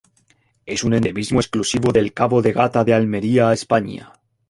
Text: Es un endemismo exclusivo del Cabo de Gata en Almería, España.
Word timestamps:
Es 0.65 0.83
un 0.83 0.95
endemismo 0.95 1.39
exclusivo 1.41 1.91
del 1.93 2.11
Cabo 2.11 2.41
de 2.41 2.53
Gata 2.53 2.81
en 2.81 2.91
Almería, 2.93 3.53
España. 3.53 4.11